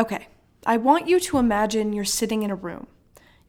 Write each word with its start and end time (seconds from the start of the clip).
Okay, 0.00 0.28
I 0.64 0.78
want 0.78 1.08
you 1.08 1.20
to 1.20 1.36
imagine 1.36 1.92
you're 1.92 2.06
sitting 2.06 2.42
in 2.42 2.50
a 2.50 2.54
room. 2.54 2.86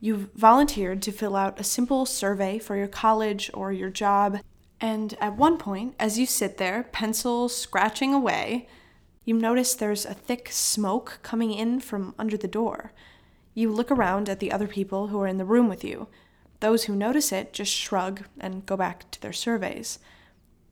You've 0.02 0.34
volunteered 0.34 1.02
to 1.04 1.14
fill 1.14 1.38
out 1.38 1.58
a 1.58 1.64
simple 1.64 2.06
survey 2.06 2.60
for 2.60 2.76
your 2.76 2.90
college 2.90 3.50
or 3.54 3.72
your 3.72 3.90
job, 3.90 4.42
and 4.82 5.16
at 5.22 5.38
one 5.38 5.58
point, 5.58 5.96
as 5.98 6.20
you 6.20 6.26
sit 6.26 6.58
there, 6.58 6.90
pencil 6.92 7.48
scratching 7.48 8.14
away, 8.14 8.68
you 9.24 9.34
notice 9.34 9.74
there's 9.74 10.06
a 10.06 10.14
thick 10.14 10.50
smoke 10.52 11.20
coming 11.24 11.54
in 11.54 11.80
from 11.80 12.16
under 12.20 12.36
the 12.36 12.50
door. 12.50 12.92
You 13.54 13.72
look 13.72 13.90
around 13.90 14.28
at 14.28 14.42
the 14.42 14.52
other 14.52 14.68
people 14.68 15.08
who 15.08 15.22
are 15.22 15.28
in 15.28 15.38
the 15.38 15.46
room 15.46 15.70
with 15.70 15.86
you. 15.86 16.10
Those 16.60 16.84
who 16.84 16.96
notice 16.98 17.32
it 17.32 17.54
just 17.54 17.72
shrug 17.72 18.24
and 18.42 18.66
go 18.66 18.76
back 18.76 19.10
to 19.12 19.22
their 19.22 19.32
surveys. 19.32 20.00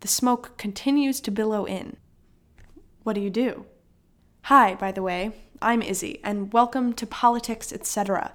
The 0.01 0.09
smoke 0.09 0.57
continues 0.57 1.21
to 1.21 1.31
billow 1.31 1.63
in. 1.63 1.95
What 3.03 3.13
do 3.13 3.21
you 3.21 3.29
do? 3.29 3.65
Hi, 4.49 4.73
by 4.73 4.91
the 4.91 5.03
way, 5.03 5.33
I'm 5.61 5.83
Izzy, 5.83 6.19
and 6.23 6.51
welcome 6.51 6.93
to 6.93 7.05
Politics, 7.05 7.71
etc., 7.71 8.33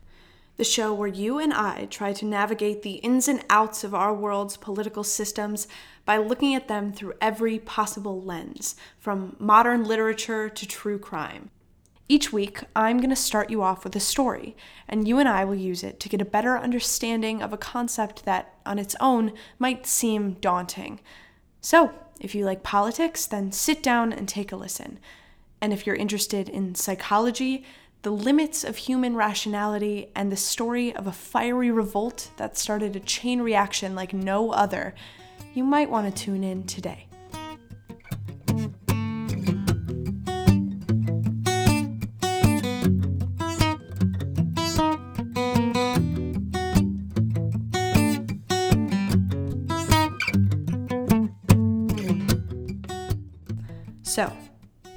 the 0.56 0.62
show 0.62 0.94
where 0.94 1.08
you 1.08 1.40
and 1.40 1.52
I 1.52 1.86
try 1.86 2.12
to 2.12 2.24
navigate 2.24 2.82
the 2.82 2.98
ins 2.98 3.26
and 3.26 3.44
outs 3.50 3.82
of 3.82 3.96
our 3.96 4.14
world's 4.14 4.56
political 4.56 5.02
systems 5.02 5.66
by 6.04 6.18
looking 6.18 6.54
at 6.54 6.68
them 6.68 6.92
through 6.92 7.14
every 7.20 7.58
possible 7.58 8.22
lens, 8.22 8.76
from 8.96 9.34
modern 9.40 9.82
literature 9.82 10.48
to 10.48 10.68
true 10.68 11.00
crime. 11.00 11.50
Each 12.08 12.32
week, 12.32 12.60
I'm 12.76 12.98
going 12.98 13.10
to 13.10 13.16
start 13.16 13.50
you 13.50 13.64
off 13.64 13.82
with 13.82 13.96
a 13.96 14.00
story, 14.00 14.56
and 14.88 15.08
you 15.08 15.18
and 15.18 15.28
I 15.28 15.44
will 15.44 15.56
use 15.56 15.82
it 15.82 15.98
to 15.98 16.08
get 16.08 16.22
a 16.22 16.24
better 16.24 16.56
understanding 16.56 17.42
of 17.42 17.52
a 17.52 17.58
concept 17.58 18.24
that, 18.24 18.54
on 18.64 18.78
its 18.78 18.94
own, 19.00 19.32
might 19.58 19.84
seem 19.84 20.34
daunting. 20.34 21.00
So, 21.60 21.92
if 22.20 22.36
you 22.36 22.44
like 22.44 22.62
politics, 22.62 23.26
then 23.26 23.50
sit 23.50 23.82
down 23.82 24.12
and 24.12 24.28
take 24.28 24.52
a 24.52 24.56
listen. 24.56 25.00
And 25.64 25.72
if 25.72 25.86
you're 25.86 25.96
interested 25.96 26.50
in 26.50 26.74
psychology, 26.74 27.64
the 28.02 28.10
limits 28.10 28.64
of 28.64 28.76
human 28.76 29.16
rationality, 29.16 30.10
and 30.14 30.30
the 30.30 30.36
story 30.36 30.94
of 30.94 31.06
a 31.06 31.12
fiery 31.12 31.70
revolt 31.70 32.30
that 32.36 32.58
started 32.58 32.96
a 32.96 33.00
chain 33.00 33.40
reaction 33.40 33.94
like 33.94 34.12
no 34.12 34.50
other, 34.50 34.94
you 35.54 35.64
might 35.64 35.88
want 35.88 36.14
to 36.14 36.22
tune 36.22 36.44
in 36.44 36.64
today. 36.64 37.06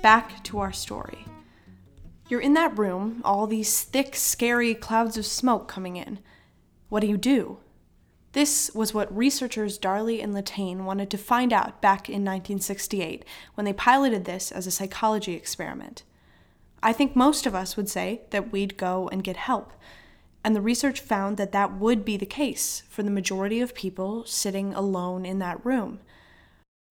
Back 0.01 0.43
to 0.45 0.59
our 0.59 0.71
story. 0.71 1.25
You're 2.29 2.41
in 2.41 2.53
that 2.53 2.77
room, 2.77 3.21
all 3.23 3.47
these 3.47 3.83
thick, 3.83 4.15
scary 4.15 4.75
clouds 4.75 5.17
of 5.17 5.25
smoke 5.25 5.67
coming 5.67 5.95
in. 5.95 6.19
What 6.89 6.99
do 6.99 7.07
you 7.07 7.17
do? 7.17 7.59
This 8.33 8.69
was 8.75 8.93
what 8.93 9.15
researchers 9.15 9.77
Darley 9.77 10.21
and 10.21 10.33
Latane 10.33 10.83
wanted 10.83 11.09
to 11.09 11.17
find 11.17 11.51
out 11.51 11.81
back 11.81 12.07
in 12.09 12.23
1968 12.23 13.25
when 13.55 13.65
they 13.65 13.73
piloted 13.73 14.25
this 14.25 14.51
as 14.51 14.67
a 14.67 14.71
psychology 14.71 15.33
experiment. 15.33 16.03
I 16.83 16.93
think 16.93 17.15
most 17.15 17.45
of 17.45 17.55
us 17.55 17.75
would 17.75 17.89
say 17.89 18.21
that 18.29 18.51
we'd 18.51 18.77
go 18.77 19.07
and 19.09 19.23
get 19.23 19.37
help, 19.37 19.73
and 20.43 20.55
the 20.55 20.61
research 20.61 20.99
found 20.99 21.37
that 21.37 21.51
that 21.53 21.77
would 21.77 22.05
be 22.05 22.17
the 22.17 22.25
case 22.25 22.83
for 22.89 23.01
the 23.01 23.09
majority 23.09 23.59
of 23.59 23.73
people 23.73 24.25
sitting 24.25 24.73
alone 24.73 25.25
in 25.25 25.39
that 25.39 25.65
room. 25.65 25.99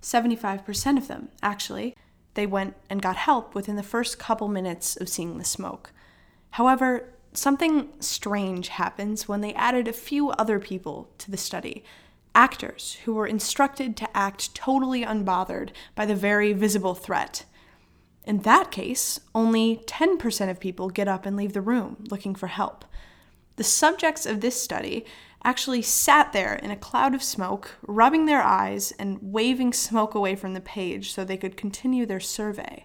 75% 0.03 0.99
of 0.99 1.09
them, 1.09 1.29
actually, 1.43 1.95
they 2.37 2.47
went 2.47 2.77
and 2.89 3.03
got 3.03 3.17
help 3.17 3.55
within 3.55 3.77
the 3.77 3.83
first 3.83 4.19
couple 4.19 4.49
minutes 4.49 4.97
of 4.97 5.09
seeing 5.09 5.39
the 5.39 5.45
smoke. 5.45 5.91
However, 6.51 7.13
something 7.33 7.89
strange 8.01 8.69
happens 8.69 9.29
when 9.29 9.41
they 9.41 9.53
added 9.55 9.89
a 9.89 9.93
few 9.93 10.31
other 10.31 10.61
people 10.61 11.11
to 11.19 11.31
the 11.31 11.37
study 11.37 11.85
actors 12.35 12.99
who 13.05 13.15
were 13.15 13.27
instructed 13.27 13.97
to 13.97 14.17
act 14.17 14.55
totally 14.55 15.03
unbothered 15.03 15.71
by 15.95 16.05
the 16.05 16.15
very 16.15 16.53
visible 16.53 16.95
threat. 16.95 17.45
In 18.25 18.41
that 18.41 18.71
case, 18.71 19.19
only 19.35 19.79
10% 19.87 20.51
of 20.51 20.61
people 20.61 20.91
get 20.91 21.09
up 21.09 21.25
and 21.25 21.37
leave 21.37 21.55
the 21.55 21.63
room 21.63 22.05
looking 22.11 22.35
for 22.35 22.49
help. 22.49 22.85
The 23.57 23.65
subjects 23.65 24.27
of 24.27 24.43
this 24.43 24.61
study 24.61 25.07
actually 25.47 25.81
sat 25.81 26.33
there 26.33 26.57
in 26.57 26.73
a 26.73 26.77
cloud 26.77 27.15
of 27.15 27.23
smoke, 27.23 27.77
rubbing 27.87 28.27
their 28.27 28.43
eyes 28.43 28.93
and 28.99 29.17
waving 29.23 29.73
smoke 29.73 30.13
away 30.13 30.35
from 30.35 30.55
the 30.55 30.61
page 30.61 31.13
so 31.13 31.25
they 31.25 31.37
could 31.37 31.57
continue 31.57 32.05
their 32.05 32.19
survey. 32.19 32.85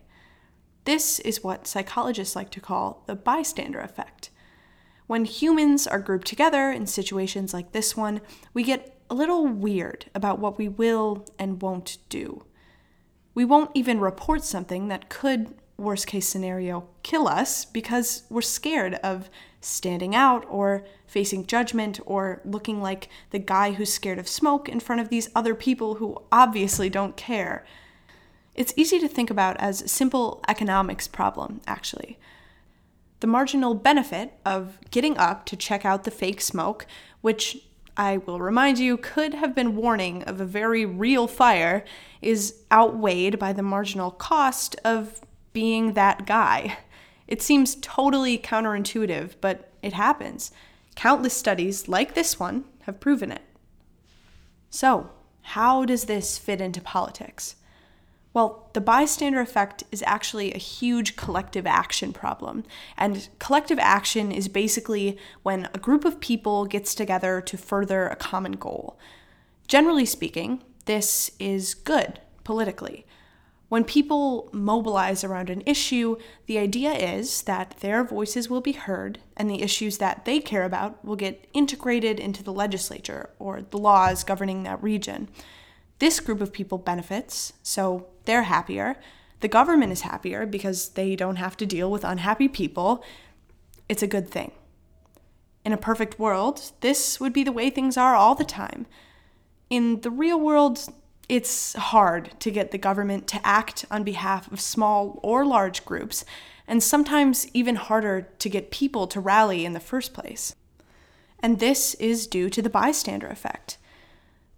This 0.86 1.20
is 1.22 1.44
what 1.44 1.66
psychologists 1.66 2.36
like 2.36 2.52
to 2.52 2.62
call 2.62 3.04
the 3.08 3.16
bystander 3.16 3.80
effect. 3.80 4.30
When 5.08 5.26
humans 5.26 5.88
are 5.88 6.00
grouped 6.00 6.28
together 6.28 6.72
in 6.72 6.86
situations 6.86 7.52
like 7.52 7.72
this 7.72 7.98
one, 7.98 8.22
we 8.54 8.64
get 8.64 8.96
a 9.10 9.16
little 9.16 9.48
weird 9.48 10.06
about 10.14 10.38
what 10.38 10.60
we 10.60 10.70
will 10.70 11.26
and 11.40 11.64
won't 11.64 11.98
do. 12.10 12.46
We 13.34 13.44
won't 13.44 13.72
even 13.74 14.00
report 14.00 14.44
something 14.44 14.88
that 14.88 15.10
could, 15.10 15.56
worst 15.78 16.06
case 16.06 16.28
scenario, 16.28 16.88
kill 17.02 17.28
us 17.28 17.66
because 17.66 18.24
we're 18.30 18.42
scared 18.44 18.96
of 18.96 19.32
standing 19.62 20.16
out 20.16 20.46
or 20.50 20.84
facing 21.08 21.46
judgment 21.46 22.00
or 22.06 22.42
looking 22.44 22.82
like 22.82 23.08
the 23.30 23.40
guy 23.40 23.74
who's 23.74 23.94
scared 23.94 24.20
of 24.20 24.28
smoke 24.28 24.68
in 24.68 24.80
front 24.80 25.00
of 25.00 25.10
these 25.10 25.30
other 25.36 25.56
people 25.56 25.96
who 25.96 26.22
obviously 26.32 26.90
don't 26.90 27.16
care. 27.16 27.64
It's 28.56 28.74
easy 28.76 29.00
to 29.00 29.08
think 29.08 29.30
about 29.30 29.58
as 29.58 29.82
a 29.82 29.88
simple 29.88 30.44
economics 30.48 31.08
problem, 31.08 31.62
actually. 31.68 32.18
The 33.22 33.28
marginal 33.28 33.76
benefit 33.76 34.34
of 34.46 34.80
getting 34.90 35.18
up 35.18 35.46
to 35.46 35.56
check 35.56 35.86
out 35.86 36.04
the 36.04 36.12
fake 36.12 36.42
smoke, 36.42 36.88
which 37.22 37.64
I 37.96 38.18
will 38.18 38.40
remind 38.40 38.80
you 38.80 38.98
could 38.98 39.36
have 39.36 39.54
been 39.54 39.76
warning 39.76 40.24
of 40.24 40.42
a 40.42 40.46
very 40.46 40.86
real 40.86 41.28
fire, 41.28 41.86
is 42.22 42.56
outweighed 42.72 43.38
by 43.38 43.54
the 43.54 43.62
marginal 43.62 44.12
cost 44.12 44.76
of 44.84 45.22
being 45.54 45.94
that 45.94 46.26
guy. 46.26 46.78
It 47.32 47.42
seems 47.42 47.76
totally 47.76 48.38
counterintuitive, 48.38 49.36
but 49.40 49.72
it 49.82 49.94
happens. 49.94 50.52
Countless 50.96 51.34
studies, 51.34 51.88
like 51.88 52.14
this 52.14 52.38
one, 52.38 52.66
have 52.82 53.00
proven 53.00 53.32
it. 53.32 53.44
So, 54.70 55.12
how 55.42 55.86
does 55.86 56.04
this 56.04 56.38
fit 56.38 56.60
into 56.60 56.82
politics? 56.82 57.56
Well, 58.34 58.70
the 58.74 58.82
bystander 58.82 59.40
effect 59.40 59.86
is 59.94 60.04
actually 60.06 60.54
a 60.54 60.58
huge 60.58 61.16
collective 61.16 61.66
action 61.66 62.12
problem. 62.12 62.66
And 62.98 63.30
collective 63.40 63.80
action 63.80 64.34
is 64.34 64.50
basically 64.50 65.18
when 65.42 65.70
a 65.74 65.80
group 65.80 66.04
of 66.04 66.20
people 66.20 66.66
gets 66.66 66.94
together 66.94 67.40
to 67.40 67.58
further 67.58 68.08
a 68.08 68.18
common 68.18 68.54
goal. 68.54 69.00
Generally 69.70 70.08
speaking, 70.08 70.64
this 70.84 71.32
is 71.40 71.76
good 71.76 72.20
politically. 72.44 73.06
When 73.72 73.86
people 73.86 74.50
mobilize 74.52 75.24
around 75.24 75.50
an 75.50 75.64
issue, 75.66 76.18
the 76.46 76.58
idea 76.58 76.92
is 76.92 77.44
that 77.44 77.78
their 77.80 78.04
voices 78.04 78.50
will 78.50 78.60
be 78.60 78.74
heard 78.74 79.20
and 79.38 79.50
the 79.50 79.62
issues 79.62 79.98
that 80.00 80.26
they 80.26 80.42
care 80.42 80.66
about 80.66 81.06
will 81.06 81.16
get 81.16 81.48
integrated 81.54 82.20
into 82.20 82.44
the 82.44 82.52
legislature 82.52 83.30
or 83.40 83.62
the 83.62 83.78
laws 83.78 84.26
governing 84.26 84.64
that 84.64 84.84
region. 84.84 85.30
This 86.00 86.20
group 86.20 86.42
of 86.42 86.52
people 86.52 86.80
benefits, 86.80 87.54
so 87.64 88.08
they're 88.26 88.44
happier. 88.44 88.98
The 89.40 89.48
government 89.48 89.94
is 89.94 90.02
happier 90.02 90.46
because 90.46 90.90
they 90.90 91.16
don't 91.16 91.38
have 91.38 91.56
to 91.56 91.66
deal 91.66 91.90
with 91.90 92.04
unhappy 92.04 92.50
people. 92.50 93.02
It's 93.88 94.04
a 94.04 94.08
good 94.16 94.30
thing. 94.30 94.52
In 95.64 95.72
a 95.72 95.78
perfect 95.78 96.20
world, 96.20 96.74
this 96.82 97.22
would 97.22 97.32
be 97.32 97.46
the 97.46 97.54
way 97.54 97.70
things 97.70 97.96
are 97.96 98.16
all 98.16 98.36
the 98.36 98.44
time. 98.44 98.86
In 99.70 100.02
the 100.02 100.12
real 100.12 100.38
world, 100.38 100.90
it's 101.32 101.72
hard 101.76 102.38
to 102.42 102.52
get 102.52 102.72
the 102.72 102.78
government 102.78 103.26
to 103.26 103.40
act 103.48 103.86
on 103.90 104.04
behalf 104.04 104.52
of 104.52 104.60
small 104.60 105.18
or 105.24 105.46
large 105.46 105.86
groups, 105.86 106.26
and 106.68 106.84
sometimes 106.84 107.48
even 107.54 107.78
harder 107.78 108.28
to 108.38 108.50
get 108.50 108.70
people 108.70 109.08
to 109.08 109.22
rally 109.22 109.64
in 109.64 109.72
the 109.72 109.80
first 109.80 110.14
place. 110.14 110.54
And 111.40 111.60
this 111.60 111.94
is 111.94 112.28
due 112.28 112.50
to 112.50 112.62
the 112.62 112.70
bystander 112.70 113.28
effect. 113.28 113.78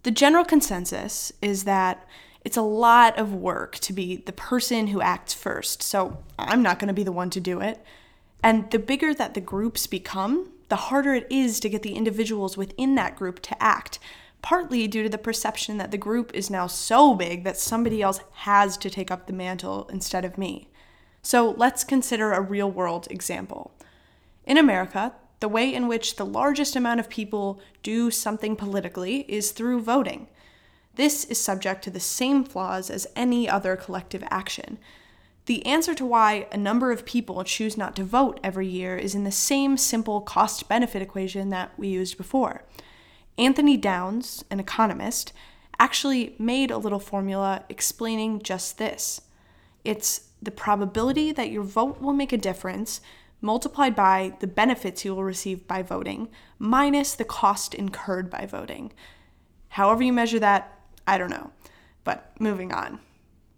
The 0.01 0.09
general 0.09 0.43
consensus 0.43 1.31
is 1.43 1.65
that 1.65 2.07
it's 2.43 2.57
a 2.57 2.63
lot 2.63 3.19
of 3.19 3.35
work 3.35 3.75
to 3.75 3.93
be 3.93 4.15
the 4.15 4.33
person 4.33 4.87
who 4.87 4.99
acts 4.99 5.35
first, 5.35 5.83
so 5.83 6.23
I'm 6.39 6.63
not 6.63 6.79
going 6.79 6.87
to 6.87 6.93
be 6.93 7.03
the 7.03 7.11
one 7.11 7.29
to 7.29 7.39
do 7.39 7.61
it. 7.61 7.85
And 8.41 8.71
the 8.71 8.79
bigger 8.79 9.13
that 9.13 9.35
the 9.35 9.41
groups 9.41 9.85
become, 9.85 10.49
the 10.69 10.75
harder 10.75 11.13
it 11.13 11.27
is 11.29 11.59
to 11.59 11.69
get 11.69 11.83
the 11.83 11.93
individuals 11.93 12.57
within 12.57 12.95
that 12.95 13.15
group 13.15 13.43
to 13.43 13.61
act, 13.61 13.99
partly 14.43 14.87
due 14.87 15.01
to 15.01 15.09
the 15.09 15.17
perception 15.17 15.77
that 15.77 15.89
the 15.89 15.97
group 15.97 16.29
is 16.35 16.51
now 16.51 16.67
so 16.67 17.15
big 17.15 17.43
that 17.45 17.57
somebody 17.57 18.03
else 18.03 18.19
has 18.33 18.77
to 18.77 18.89
take 18.89 19.09
up 19.09 19.25
the 19.25 19.33
mantle 19.33 19.89
instead 19.91 20.23
of 20.23 20.37
me. 20.37 20.69
So 21.23 21.51
let's 21.57 21.85
consider 21.85 22.33
a 22.33 22.41
real 22.41 22.69
world 22.69 23.07
example. 23.09 23.71
In 24.45 24.57
America, 24.57 25.13
the 25.39 25.47
way 25.47 25.73
in 25.73 25.87
which 25.87 26.17
the 26.17 26.25
largest 26.25 26.75
amount 26.75 26.99
of 26.99 27.09
people 27.09 27.61
do 27.81 28.11
something 28.11 28.57
politically 28.57 29.21
is 29.29 29.51
through 29.51 29.79
voting. 29.79 30.27
This 30.95 31.23
is 31.23 31.39
subject 31.39 31.83
to 31.85 31.89
the 31.89 32.01
same 32.01 32.43
flaws 32.43 32.89
as 32.89 33.07
any 33.15 33.49
other 33.49 33.77
collective 33.77 34.23
action. 34.29 34.77
The 35.45 35.65
answer 35.65 35.95
to 35.95 36.05
why 36.05 36.47
a 36.51 36.57
number 36.57 36.91
of 36.91 37.05
people 37.05 37.43
choose 37.45 37.77
not 37.77 37.95
to 37.95 38.03
vote 38.03 38.41
every 38.43 38.67
year 38.67 38.97
is 38.97 39.15
in 39.15 39.23
the 39.23 39.31
same 39.31 39.77
simple 39.77 40.19
cost 40.21 40.67
benefit 40.67 41.01
equation 41.01 41.49
that 41.49 41.71
we 41.77 41.87
used 41.87 42.17
before. 42.17 42.63
Anthony 43.37 43.77
Downs, 43.77 44.43
an 44.49 44.59
economist, 44.59 45.33
actually 45.79 46.35
made 46.37 46.71
a 46.71 46.77
little 46.77 46.99
formula 46.99 47.63
explaining 47.67 48.41
just 48.41 48.77
this. 48.77 49.21
It's 49.83 50.29
the 50.41 50.51
probability 50.51 51.31
that 51.31 51.49
your 51.49 51.63
vote 51.63 52.01
will 52.01 52.13
make 52.13 52.31
a 52.31 52.37
difference 52.37 53.01
multiplied 53.41 53.95
by 53.95 54.33
the 54.39 54.47
benefits 54.47 55.03
you 55.03 55.13
will 55.13 55.23
receive 55.23 55.67
by 55.67 55.81
voting 55.81 56.29
minus 56.59 57.13
the 57.15 57.25
cost 57.25 57.73
incurred 57.73 58.29
by 58.29 58.45
voting. 58.45 58.93
However, 59.69 60.03
you 60.03 60.13
measure 60.13 60.39
that, 60.39 60.79
I 61.05 61.17
don't 61.17 61.29
know. 61.29 61.51
But 62.03 62.31
moving 62.39 62.71
on. 62.71 62.99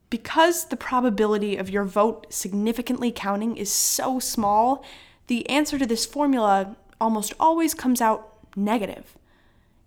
Because 0.10 0.66
the 0.66 0.77
probability 0.77 1.57
of 1.57 1.69
your 1.69 1.83
vote 1.83 2.27
significantly 2.30 3.12
counting 3.12 3.57
is 3.57 3.72
so 3.72 4.19
small, 4.19 4.83
the 5.27 5.48
answer 5.50 5.77
to 5.77 5.86
this 5.86 6.06
formula 6.06 6.75
almost 7.01 7.33
always 7.39 7.74
comes 7.74 8.01
out 8.01 8.33
negative. 8.56 9.18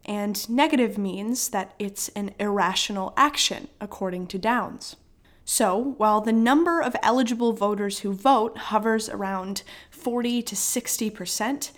And 0.08 0.48
negative 0.48 0.96
means 0.96 1.50
that 1.50 1.74
it's 1.78 2.08
an 2.10 2.34
irrational 2.40 3.12
action, 3.14 3.68
according 3.78 4.28
to 4.28 4.38
Downs. 4.38 4.96
So, 5.44 5.94
while 5.98 6.22
the 6.22 6.32
number 6.32 6.80
of 6.80 6.96
eligible 7.02 7.52
voters 7.52 7.98
who 7.98 8.14
vote 8.14 8.56
hovers 8.56 9.10
around 9.10 9.62
40 9.90 10.42
to 10.42 10.54
60%, 10.54 11.70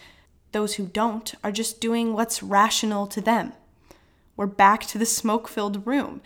those 0.53 0.75
who 0.75 0.87
don't 0.87 1.35
are 1.43 1.51
just 1.51 1.81
doing 1.81 2.13
what's 2.13 2.43
rational 2.43 3.09
to 3.09 3.21
them. 3.21 3.53
We're 4.37 4.47
back 4.47 4.87
to 4.87 4.99
the 4.99 5.07
smoke 5.07 5.49
filled 5.49 5.85
room. 5.85 6.21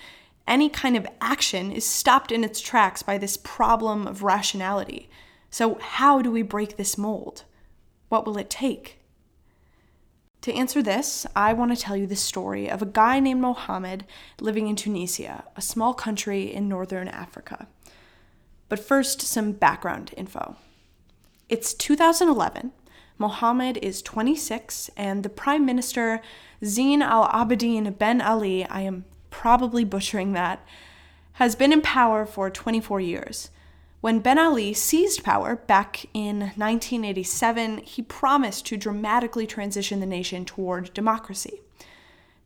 Any 0.47 0.69
kind 0.69 0.97
of 0.97 1.07
action 1.23 1.73
is 1.73 1.87
stopped 1.87 2.31
in 2.31 2.45
its 2.45 2.61
tracks 2.61 3.03
by 3.03 3.17
this 3.17 3.39
problem 3.39 4.07
of 4.07 4.23
rationality. 4.23 5.09
So, 5.49 5.77
how 5.77 6.21
do 6.21 6.31
we 6.31 6.43
break 6.43 6.77
this 6.77 6.99
mold? 6.99 7.45
What 8.11 8.27
will 8.27 8.37
it 8.37 8.51
take? 8.51 9.04
To 10.45 10.53
answer 10.53 10.83
this, 10.83 11.27
I 11.35 11.55
want 11.55 11.75
to 11.75 11.83
tell 11.83 11.97
you 11.97 12.07
the 12.07 12.15
story 12.15 12.71
of 12.71 12.83
a 12.83 12.85
guy 12.85 13.19
named 13.19 13.41
Mohammed 13.41 14.05
living 14.43 14.69
in 14.69 14.77
Tunisia, 14.77 15.45
a 15.57 15.63
small 15.63 15.95
country 15.95 16.53
in 16.53 16.69
northern 16.69 17.09
Africa. 17.09 17.67
But 18.69 18.79
first, 18.79 19.23
some 19.23 19.53
background 19.53 20.13
info. 20.19 20.57
It's 21.49 21.73
2011. 21.73 22.73
Mohammed 23.17 23.79
is 23.79 24.03
26, 24.03 24.91
and 24.99 25.23
the 25.23 25.31
Prime 25.31 25.65
Minister, 25.65 26.21
Zine 26.63 27.01
al 27.01 27.27
Abidine 27.29 27.97
Ben 27.97 28.21
Ali, 28.21 28.67
I 28.67 28.83
am 28.83 29.07
probably 29.31 29.83
butchering 29.83 30.35
that, 30.35 30.63
has 31.41 31.57
been 31.57 31.73
in 31.73 31.81
power 31.81 32.27
for 32.27 32.51
24 32.51 33.01
years. 33.01 33.49
When 34.05 34.19
Ben 34.19 34.39
Ali 34.39 34.75
seized 34.75 35.25
power 35.25 35.57
back 35.57 36.05
in 36.13 36.41
1987, 36.57 37.79
he 37.79 38.03
promised 38.03 38.67
to 38.67 38.77
dramatically 38.77 39.47
transition 39.47 40.01
the 40.01 40.05
nation 40.05 40.45
toward 40.45 40.93
democracy. 40.93 41.63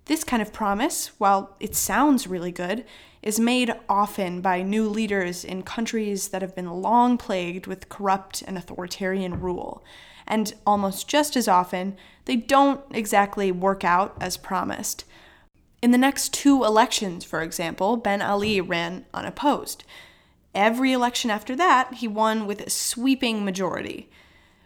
This 0.05 0.23
kind 0.23 0.41
of 0.41 0.53
promise, 0.53 1.09
while 1.19 1.57
it 1.59 1.75
sounds 1.75 2.29
really 2.29 2.53
good, 2.53 2.85
is 3.23 3.41
made 3.41 3.75
often 3.89 4.41
by 4.41 4.63
new 4.63 4.89
leaders 4.89 5.45
in 5.45 5.65
countries 5.65 6.29
that 6.29 6.43
have 6.43 6.55
been 6.55 6.71
long 6.71 7.19
plagued 7.19 7.67
with 7.67 7.89
corrupt 7.89 8.41
and 8.47 8.57
authoritarian 8.57 9.41
rule. 9.41 9.83
And 10.29 10.55
almost 10.65 11.09
just 11.09 11.35
as 11.35 11.49
often, 11.49 11.97
they 12.27 12.37
don't 12.37 12.83
exactly 12.93 13.51
work 13.51 13.83
out 13.83 14.17
as 14.21 14.37
promised. 14.37 15.05
In 15.83 15.91
the 15.91 15.99
next 15.99 16.33
two 16.33 16.63
elections, 16.63 17.25
for 17.25 17.43
example, 17.43 17.97
Ben 17.97 18.23
Ali 18.23 18.61
ran 18.61 19.07
unopposed. 19.13 19.83
Every 20.55 20.93
election 20.93 21.31
after 21.31 21.55
that, 21.57 21.95
he 21.95 22.09
won 22.09 22.47
with 22.47 22.61
a 22.61 22.71
sweeping 22.71 23.45
majority. 23.45 24.11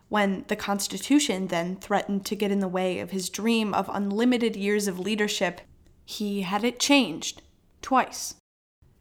When 0.09 0.45
the 0.49 0.57
Constitution 0.57 1.49
then 1.49 1.77
threatened 1.77 2.27
to 2.27 2.37
get 2.37 2.51
in 2.51 2.61
the 2.61 2.69
way 2.69 2.99
of 2.99 3.11
his 3.11 3.31
dream 3.31 3.73
of 3.73 3.91
unlimited 3.93 4.57
years 4.57 4.87
of 4.87 4.99
leadership, 4.99 5.63
he 6.05 6.43
had 6.43 6.65
it 6.65 6.79
changed 6.79 7.43
twice. 7.81 8.35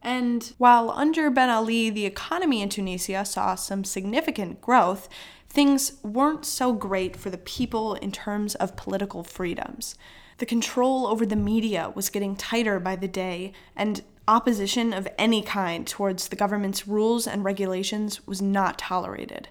And 0.01 0.53
while 0.57 0.89
under 0.91 1.29
Ben 1.29 1.49
Ali 1.49 1.89
the 1.89 2.05
economy 2.05 2.61
in 2.61 2.69
Tunisia 2.69 3.23
saw 3.25 3.55
some 3.55 3.83
significant 3.83 4.61
growth, 4.61 5.07
things 5.51 5.93
weren't 6.01 6.45
so 6.45 6.71
great 6.71 7.17
for 7.17 7.29
the 7.29 7.37
people 7.37 7.95
in 7.95 8.09
terms 8.09 8.55
of 8.55 8.77
political 8.77 9.21
freedoms. 9.21 9.95
The 10.37 10.45
control 10.45 11.05
over 11.05 11.25
the 11.25 11.35
media 11.35 11.91
was 11.93 12.09
getting 12.09 12.37
tighter 12.37 12.79
by 12.79 12.95
the 12.95 13.07
day, 13.07 13.51
and 13.75 14.01
opposition 14.29 14.93
of 14.93 15.09
any 15.17 15.41
kind 15.41 15.85
towards 15.85 16.29
the 16.29 16.37
government's 16.37 16.87
rules 16.87 17.27
and 17.27 17.43
regulations 17.43 18.25
was 18.25 18.41
not 18.41 18.79
tolerated, 18.79 19.49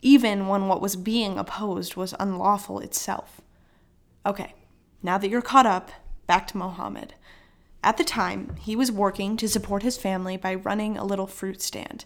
even 0.00 0.46
when 0.46 0.68
what 0.68 0.80
was 0.80 0.94
being 0.94 1.38
opposed 1.38 1.96
was 1.96 2.14
unlawful 2.20 2.78
itself. 2.78 3.40
Okay, 4.24 4.54
now 5.02 5.18
that 5.18 5.28
you're 5.28 5.42
caught 5.42 5.66
up, 5.66 5.90
back 6.28 6.46
to 6.46 6.56
Mohammed. 6.56 7.14
At 7.82 7.96
the 7.96 8.04
time, 8.04 8.54
he 8.60 8.76
was 8.76 8.92
working 8.92 9.36
to 9.38 9.48
support 9.48 9.82
his 9.82 9.96
family 9.96 10.36
by 10.36 10.54
running 10.54 10.96
a 10.96 11.04
little 11.04 11.26
fruit 11.26 11.60
stand. 11.60 12.04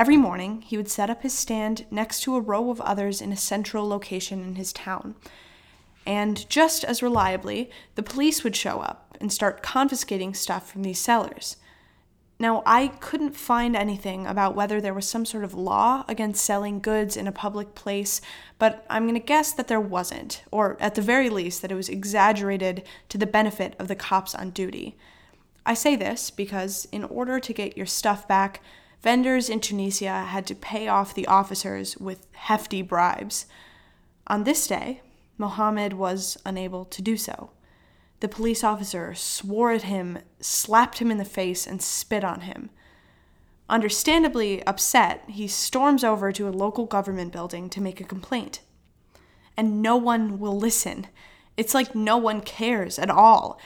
Every 0.00 0.16
morning, 0.16 0.62
he 0.62 0.78
would 0.78 0.88
set 0.88 1.10
up 1.10 1.20
his 1.20 1.36
stand 1.36 1.84
next 1.90 2.22
to 2.22 2.34
a 2.34 2.40
row 2.40 2.70
of 2.70 2.80
others 2.80 3.20
in 3.20 3.32
a 3.32 3.36
central 3.36 3.86
location 3.86 4.42
in 4.42 4.54
his 4.54 4.72
town. 4.72 5.14
And 6.06 6.48
just 6.48 6.84
as 6.84 7.02
reliably, 7.02 7.68
the 7.96 8.02
police 8.02 8.42
would 8.42 8.56
show 8.56 8.80
up 8.80 9.18
and 9.20 9.30
start 9.30 9.62
confiscating 9.62 10.32
stuff 10.32 10.72
from 10.72 10.84
these 10.84 10.98
sellers. 10.98 11.58
Now, 12.38 12.62
I 12.64 12.86
couldn't 12.86 13.36
find 13.36 13.76
anything 13.76 14.26
about 14.26 14.54
whether 14.54 14.80
there 14.80 14.94
was 14.94 15.06
some 15.06 15.26
sort 15.26 15.44
of 15.44 15.52
law 15.52 16.06
against 16.08 16.46
selling 16.46 16.80
goods 16.80 17.14
in 17.14 17.26
a 17.26 17.30
public 17.30 17.74
place, 17.74 18.22
but 18.58 18.86
I'm 18.88 19.02
going 19.02 19.20
to 19.20 19.20
guess 19.20 19.52
that 19.52 19.68
there 19.68 19.82
wasn't, 19.82 20.44
or 20.50 20.78
at 20.80 20.94
the 20.94 21.02
very 21.02 21.28
least, 21.28 21.60
that 21.60 21.70
it 21.70 21.74
was 21.74 21.90
exaggerated 21.90 22.84
to 23.10 23.18
the 23.18 23.26
benefit 23.26 23.76
of 23.78 23.88
the 23.88 23.96
cops 23.96 24.34
on 24.34 24.48
duty. 24.48 24.96
I 25.66 25.74
say 25.74 25.94
this 25.94 26.30
because, 26.30 26.88
in 26.90 27.04
order 27.04 27.38
to 27.38 27.52
get 27.52 27.76
your 27.76 27.84
stuff 27.84 28.26
back, 28.26 28.62
vendors 29.02 29.48
in 29.48 29.60
Tunisia 29.60 30.24
had 30.24 30.46
to 30.46 30.54
pay 30.54 30.88
off 30.88 31.14
the 31.14 31.26
officers 31.26 31.96
with 31.96 32.26
hefty 32.32 32.82
bribes. 32.82 33.46
On 34.26 34.44
this 34.44 34.66
day, 34.66 35.00
Mohammed 35.38 35.94
was 35.94 36.36
unable 36.44 36.84
to 36.84 37.02
do 37.02 37.16
so. 37.16 37.50
The 38.20 38.28
police 38.28 38.62
officer 38.62 39.14
swore 39.14 39.72
at 39.72 39.82
him, 39.82 40.18
slapped 40.40 40.98
him 40.98 41.10
in 41.10 41.16
the 41.16 41.24
face, 41.24 41.66
and 41.66 41.80
spit 41.80 42.22
on 42.22 42.42
him. 42.42 42.70
Understandably 43.68 44.64
upset, 44.66 45.24
he 45.28 45.48
storms 45.48 46.04
over 46.04 46.32
to 46.32 46.48
a 46.48 46.50
local 46.50 46.84
government 46.84 47.32
building 47.32 47.70
to 47.70 47.80
make 47.80 48.00
a 48.00 48.04
complaint. 48.04 48.60
And 49.56 49.80
no 49.80 49.96
one 49.96 50.38
will 50.38 50.58
listen. 50.58 51.06
It's 51.56 51.74
like 51.74 51.94
no 51.94 52.18
one 52.18 52.40
cares 52.40 52.98
at 52.98 53.10
all. 53.10 53.58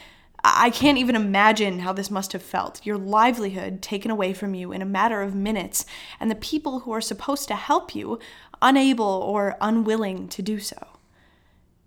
I 0.47 0.69
can't 0.69 0.99
even 0.99 1.17
imagine 1.17 1.79
how 1.79 1.95
this 1.95 2.11
must 2.11 2.33
have 2.33 2.43
felt. 2.43 2.85
Your 2.85 2.99
livelihood 2.99 3.81
taken 3.81 4.11
away 4.11 4.35
from 4.35 4.55
you 4.55 4.73
in 4.73 4.83
a 4.83 4.87
matter 4.87 5.23
of 5.23 5.35
minutes, 5.35 5.87
and 6.21 6.31
the 6.31 6.35
people 6.35 6.81
who 6.81 6.93
are 6.93 7.01
supposed 7.01 7.49
to 7.49 7.55
help 7.55 7.95
you 7.95 8.19
unable 8.61 9.07
or 9.07 9.57
unwilling 9.63 10.29
to 10.29 10.43
do 10.43 10.59
so. 10.59 10.87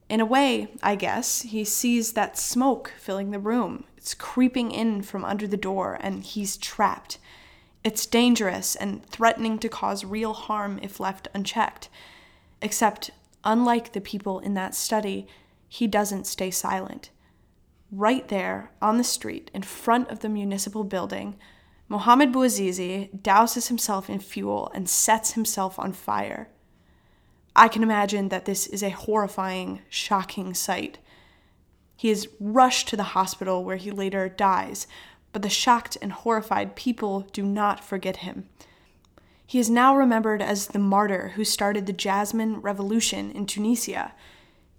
In 0.09 0.19
a 0.19 0.25
way, 0.25 0.69
I 0.81 0.95
guess, 0.95 1.43
he 1.43 1.63
sees 1.63 2.13
that 2.13 2.35
smoke 2.35 2.93
filling 2.97 3.29
the 3.29 3.37
room. 3.37 3.83
It's 3.95 4.15
creeping 4.15 4.71
in 4.71 5.03
from 5.03 5.23
under 5.23 5.45
the 5.45 5.55
door, 5.55 5.99
and 6.01 6.23
he's 6.23 6.57
trapped. 6.57 7.19
It's 7.83 8.07
dangerous 8.07 8.75
and 8.75 9.05
threatening 9.05 9.59
to 9.59 9.69
cause 9.69 10.03
real 10.03 10.33
harm 10.33 10.79
if 10.81 10.99
left 10.99 11.27
unchecked. 11.35 11.89
Except, 12.59 13.11
unlike 13.43 13.93
the 13.93 14.01
people 14.01 14.39
in 14.39 14.55
that 14.55 14.73
study, 14.73 15.27
he 15.69 15.85
doesn't 15.85 16.25
stay 16.25 16.49
silent. 16.49 17.11
Right 17.91 18.27
there, 18.27 18.71
on 18.81 18.97
the 18.97 19.03
street, 19.03 19.49
in 19.53 19.61
front 19.61 20.09
of 20.09 20.19
the 20.19 20.29
municipal 20.29 20.83
building, 20.83 21.37
Mohammed 21.87 22.33
Bouazizi 22.33 23.09
douses 23.21 23.69
himself 23.69 24.09
in 24.09 24.19
fuel 24.19 24.69
and 24.73 24.89
sets 24.89 25.33
himself 25.33 25.79
on 25.79 25.93
fire. 25.93 26.49
I 27.55 27.69
can 27.69 27.83
imagine 27.83 28.29
that 28.29 28.45
this 28.45 28.67
is 28.67 28.83
a 28.83 28.89
horrifying, 28.89 29.81
shocking 29.89 30.53
sight. 30.53 30.97
He 31.95 32.09
is 32.09 32.27
rushed 32.39 32.89
to 32.89 32.97
the 32.97 33.03
hospital 33.03 33.63
where 33.63 33.77
he 33.77 33.89
later 33.89 34.27
dies, 34.27 34.85
but 35.31 35.41
the 35.41 35.49
shocked 35.49 35.97
and 36.01 36.11
horrified 36.11 36.75
people 36.75 37.21
do 37.31 37.43
not 37.43 37.83
forget 37.83 38.17
him. 38.17 38.49
He 39.45 39.59
is 39.59 39.69
now 39.69 39.95
remembered 39.95 40.41
as 40.41 40.67
the 40.67 40.79
martyr 40.79 41.29
who 41.35 41.45
started 41.45 41.85
the 41.85 41.93
Jasmine 41.93 42.59
Revolution 42.59 43.31
in 43.31 43.45
Tunisia. 43.45 44.13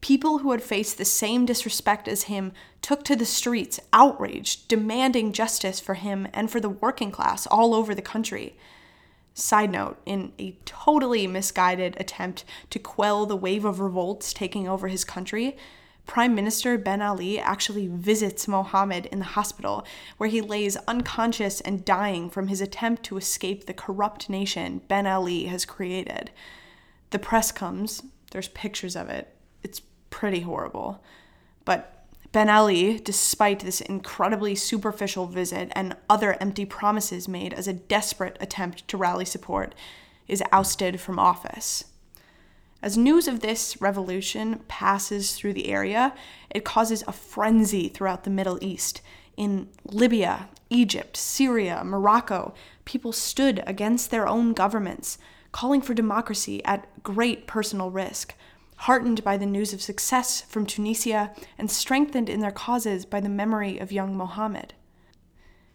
People 0.00 0.38
who 0.38 0.52
had 0.52 0.62
faced 0.62 0.96
the 0.96 1.04
same 1.04 1.44
disrespect 1.44 2.08
as 2.08 2.24
him 2.24 2.52
took 2.80 3.04
to 3.04 3.16
the 3.16 3.26
streets, 3.26 3.80
outraged, 3.92 4.68
demanding 4.68 5.32
justice 5.32 5.80
for 5.80 5.94
him 5.94 6.28
and 6.32 6.50
for 6.50 6.60
the 6.60 6.68
working 6.68 7.10
class 7.10 7.46
all 7.46 7.74
over 7.74 7.94
the 7.94 8.02
country. 8.02 8.56
Side 9.34 9.70
note, 9.70 10.00
in 10.06 10.32
a 10.38 10.56
totally 10.64 11.26
misguided 11.26 11.96
attempt 12.00 12.44
to 12.70 12.78
quell 12.78 13.26
the 13.26 13.36
wave 13.36 13.64
of 13.64 13.80
revolts 13.80 14.32
taking 14.32 14.66
over 14.66 14.88
his 14.88 15.04
country, 15.04 15.56
Prime 16.08 16.34
Minister 16.34 16.78
Ben 16.78 17.02
Ali 17.02 17.38
actually 17.38 17.86
visits 17.86 18.48
Mohammed 18.48 19.06
in 19.06 19.18
the 19.18 19.26
hospital, 19.26 19.86
where 20.16 20.30
he 20.30 20.40
lays 20.40 20.76
unconscious 20.88 21.60
and 21.60 21.84
dying 21.84 22.30
from 22.30 22.48
his 22.48 22.62
attempt 22.62 23.02
to 23.04 23.18
escape 23.18 23.66
the 23.66 23.74
corrupt 23.74 24.30
nation 24.30 24.80
Ben 24.88 25.06
Ali 25.06 25.44
has 25.44 25.66
created. 25.66 26.30
The 27.10 27.18
press 27.18 27.52
comes, 27.52 28.02
there's 28.30 28.48
pictures 28.48 28.96
of 28.96 29.10
it. 29.10 29.36
It's 29.62 29.82
pretty 30.10 30.40
horrible. 30.40 31.02
But 31.64 32.06
Ben 32.32 32.50
Ali, 32.50 32.98
despite 32.98 33.60
this 33.60 33.80
incredibly 33.80 34.54
superficial 34.54 35.26
visit 35.26 35.72
and 35.72 35.96
other 36.10 36.36
empty 36.40 36.66
promises 36.66 37.26
made 37.26 37.54
as 37.54 37.66
a 37.66 37.72
desperate 37.72 38.36
attempt 38.40 38.86
to 38.88 38.96
rally 38.96 39.24
support, 39.24 39.74
is 40.26 40.42
ousted 40.52 41.00
from 41.00 41.18
office. 41.18 41.84
As 42.80 42.96
news 42.96 43.26
of 43.26 43.40
this 43.40 43.80
revolution 43.80 44.60
passes 44.68 45.32
through 45.32 45.54
the 45.54 45.68
area, 45.68 46.14
it 46.50 46.64
causes 46.64 47.02
a 47.06 47.12
frenzy 47.12 47.88
throughout 47.88 48.24
the 48.24 48.30
Middle 48.30 48.58
East. 48.60 49.00
In 49.36 49.68
Libya, 49.84 50.48
Egypt, 50.70 51.16
Syria, 51.16 51.82
Morocco, 51.84 52.54
people 52.84 53.12
stood 53.12 53.62
against 53.66 54.10
their 54.10 54.28
own 54.28 54.52
governments, 54.52 55.18
calling 55.50 55.80
for 55.80 55.94
democracy 55.94 56.64
at 56.64 57.02
great 57.02 57.46
personal 57.46 57.90
risk, 57.90 58.34
heartened 58.82 59.24
by 59.24 59.36
the 59.36 59.46
news 59.46 59.72
of 59.72 59.82
success 59.82 60.40
from 60.42 60.64
Tunisia 60.64 61.32
and 61.58 61.70
strengthened 61.70 62.28
in 62.28 62.40
their 62.40 62.52
causes 62.52 63.04
by 63.04 63.20
the 63.20 63.28
memory 63.28 63.78
of 63.78 63.90
young 63.90 64.16
Mohammed. 64.16 64.74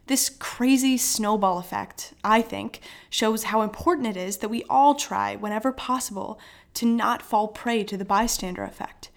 This 0.07 0.29
crazy 0.29 0.97
snowball 0.97 1.59
effect, 1.59 2.13
I 2.23 2.41
think, 2.41 2.81
shows 3.09 3.45
how 3.45 3.61
important 3.61 4.07
it 4.07 4.17
is 4.17 4.37
that 4.37 4.49
we 4.49 4.63
all 4.69 4.95
try, 4.95 5.35
whenever 5.35 5.71
possible, 5.71 6.39
to 6.75 6.85
not 6.85 7.21
fall 7.21 7.49
prey 7.49 7.83
to 7.83 7.97
the 7.97 8.05
bystander 8.05 8.63
effect. 8.63 9.09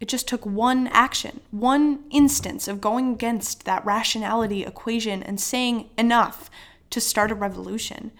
It 0.00 0.08
just 0.08 0.26
took 0.28 0.44
one 0.44 0.88
action, 0.88 1.40
one 1.50 2.04
instance 2.10 2.68
of 2.68 2.80
going 2.80 3.12
against 3.12 3.64
that 3.64 3.84
rationality 3.84 4.64
equation 4.64 5.22
and 5.22 5.40
saying 5.40 5.90
enough 5.96 6.50
to 6.90 7.00
start 7.00 7.30
a 7.30 7.34
revolution. 7.34 8.12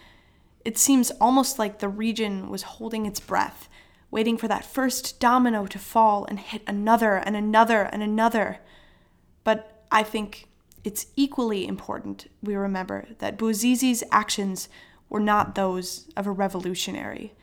It 0.65 0.79
seems 0.79 1.11
almost 1.21 1.59
like 1.59 1.79
the 1.79 1.89
region 1.89 2.49
was 2.49 2.63
holding 2.63 3.07
its 3.07 3.21
breath, 3.21 3.69
waiting 4.15 4.39
for 4.39 4.47
that 4.47 4.65
first 4.65 5.19
domino 5.19 5.67
to 5.67 5.77
fall 5.77 6.25
and 6.27 6.39
hit 6.39 6.63
another 6.69 7.17
and 7.17 7.35
another 7.35 7.83
and 7.83 8.01
another. 8.01 8.61
But 9.43 9.85
I 9.91 10.05
think 10.05 10.47
it's 10.85 11.07
equally 11.17 11.67
important 11.67 12.31
we 12.41 12.55
remember 12.55 13.09
that 13.19 13.37
Bouazizi's 13.37 14.05
actions 14.13 14.69
were 15.09 15.19
not 15.19 15.57
those 15.57 16.09
of 16.17 16.29
a 16.29 16.31
revolutionary. 16.31 17.35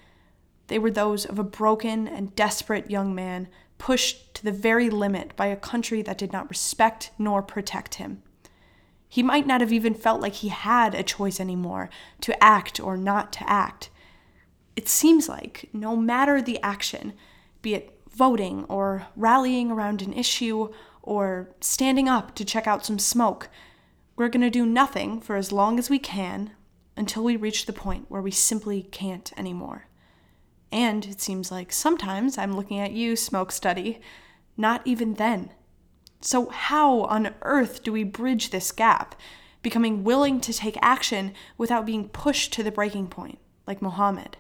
They 0.68 0.80
were 0.80 0.92
those 0.92 1.26
of 1.26 1.38
a 1.38 1.44
broken 1.44 2.08
and 2.08 2.34
desperate 2.38 2.90
young 2.90 3.14
man 3.14 3.50
pushed 3.78 4.34
to 4.36 4.44
the 4.46 4.54
very 4.54 4.90
limit 4.90 5.36
by 5.36 5.48
a 5.48 5.58
country 5.58 6.02
that 6.04 6.18
did 6.18 6.32
not 6.32 6.50
respect 6.50 7.12
nor 7.20 7.42
protect 7.44 7.96
him. 7.96 8.24
He 9.10 9.22
might 9.22 9.46
not 9.46 9.60
have 9.60 9.74
even 9.74 9.94
felt 9.94 10.22
like 10.22 10.36
he 10.36 10.48
had 10.48 10.96
a 10.96 11.04
choice 11.04 11.42
anymore 11.42 11.90
to 12.22 12.42
act 12.42 12.80
or 12.80 12.96
not 12.96 13.34
to 13.34 13.50
act. 13.50 13.90
It 14.76 14.88
seems 14.88 15.28
like 15.28 15.70
no 15.74 15.96
matter 15.96 16.42
the 16.42 16.62
action, 16.62 17.14
be 17.62 17.74
it 17.74 18.00
voting 18.10 18.66
or 18.66 19.08
rallying 19.16 19.72
around 19.72 20.02
an 20.02 20.14
issue 20.14 20.70
or 21.02 21.50
standing 21.62 22.08
up 22.08 22.36
to 22.36 22.46
check 22.46 22.68
out 22.68 22.86
some 22.86 23.00
smoke. 23.00 23.50
We're 24.16 24.30
going 24.30 24.42
to 24.42 24.50
do 24.50 24.66
nothing 24.66 25.20
for 25.22 25.36
as 25.36 25.52
long 25.52 25.80
as 25.80 25.90
we 25.90 26.00
can 26.00 26.52
until 26.96 27.24
we 27.24 27.36
reach 27.36 27.66
the 27.66 27.74
point 27.74 28.06
where 28.10 28.22
we 28.22 28.32
simply 28.32 28.84
can't 28.84 29.32
anymore. 29.38 29.88
And 30.72 31.06
it 31.06 31.22
seems 31.22 31.52
like 31.52 31.72
sometimes 31.72 32.38
I'm 32.38 32.56
looking 32.56 32.80
at 32.80 32.92
you, 32.92 33.16
Smoke 33.16 33.52
Study, 33.52 34.00
not 34.56 34.82
even 34.86 35.16
then. 35.16 35.52
So, 36.22 36.50
how 36.50 37.02
on 37.02 37.34
earth 37.42 37.84
do 37.84 37.92
we 37.92 38.04
bridge 38.04 38.52
this 38.52 38.72
gap, 38.72 39.16
becoming 39.64 40.04
willing 40.04 40.40
to 40.42 40.54
take 40.54 40.78
action 40.82 41.34
without 41.58 41.86
being 41.86 42.10
pushed 42.10 42.54
to 42.54 42.64
the 42.64 42.72
breaking 42.72 43.08
point, 43.08 43.40
like 43.66 43.82
Mohammed? 43.82 44.38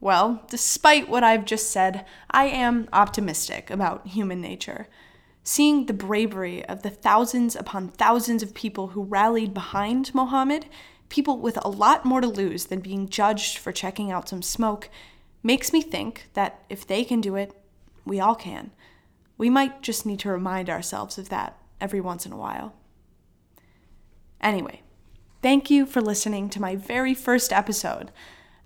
Well, 0.00 0.42
despite 0.50 1.08
what 1.08 1.24
I've 1.24 1.44
just 1.44 1.70
said, 1.70 2.04
I 2.30 2.46
am 2.46 2.88
optimistic 2.92 3.70
about 3.70 4.06
human 4.06 4.40
nature 4.40 4.88
seeing 5.44 5.84
the 5.84 5.92
bravery 5.92 6.64
of 6.64 6.82
the 6.82 6.90
thousands 6.90 7.54
upon 7.54 7.88
thousands 7.88 8.42
of 8.42 8.54
people 8.54 8.88
who 8.88 9.04
rallied 9.04 9.52
behind 9.52 10.12
Mohammed, 10.14 10.66
people 11.10 11.38
with 11.38 11.58
a 11.62 11.68
lot 11.68 12.04
more 12.04 12.22
to 12.22 12.26
lose 12.26 12.66
than 12.66 12.80
being 12.80 13.08
judged 13.08 13.58
for 13.58 13.70
checking 13.70 14.10
out 14.10 14.28
some 14.28 14.40
smoke, 14.40 14.88
makes 15.42 15.72
me 15.72 15.82
think 15.82 16.30
that 16.32 16.64
if 16.70 16.86
they 16.86 17.04
can 17.04 17.20
do 17.20 17.36
it, 17.36 17.52
we 18.06 18.18
all 18.18 18.34
can. 18.34 18.70
We 19.36 19.50
might 19.50 19.82
just 19.82 20.06
need 20.06 20.18
to 20.20 20.30
remind 20.30 20.70
ourselves 20.70 21.18
of 21.18 21.28
that 21.28 21.58
every 21.78 22.00
once 22.00 22.24
in 22.24 22.32
a 22.32 22.38
while. 22.38 22.74
Anyway, 24.40 24.80
thank 25.42 25.70
you 25.70 25.84
for 25.84 26.00
listening 26.00 26.48
to 26.50 26.60
my 26.60 26.74
very 26.74 27.12
first 27.12 27.52
episode. 27.52 28.10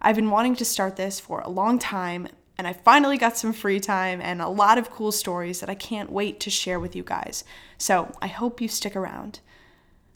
I've 0.01 0.17
been 0.17 0.31
wanting 0.31 0.55
to 0.57 0.65
start 0.65 0.97
this 0.97 1.19
for 1.19 1.41
a 1.41 1.49
long 1.49 1.79
time, 1.79 2.29
and 2.57 2.67
I 2.67 2.73
finally 2.73 3.19
got 3.19 3.37
some 3.37 3.53
free 3.53 3.81
time 3.81 4.21
and 4.21 4.41
a 4.41 4.49
lot 4.49 4.79
of 4.79 4.91
cool 4.91 5.11
stories 5.11 5.61
that 5.61 5.71
I 5.71 5.75
can't 5.75 6.13
wait 6.13 6.39
to 6.41 6.51
share 6.51 6.79
with 6.79 6.95
you 6.95 7.03
guys. 7.03 7.45
So 7.79 8.13
I 8.23 8.29
hope 8.29 8.61
you 8.61 8.69
stick 8.69 8.95
around. 8.95 9.41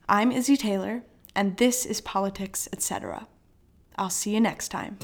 I'm 0.08 0.30
Izzy 0.30 0.56
Taylor, 0.56 1.02
and 1.34 1.56
this 1.56 1.84
is 1.84 2.00
Politics, 2.00 2.68
etc. 2.72 3.26
I'll 3.96 4.10
see 4.10 4.34
you 4.34 4.40
next 4.40 4.68
time. 4.68 4.98